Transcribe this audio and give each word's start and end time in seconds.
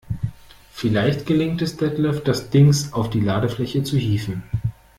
Vielleicht 0.71 1.27
gelingt 1.27 1.61
es 1.61 1.77
Detlef, 1.77 2.23
das 2.23 2.49
Dings 2.49 2.91
auf 2.91 3.11
die 3.11 3.19
Ladefläche 3.19 3.83
zu 3.83 3.97
hieven. 3.97 4.41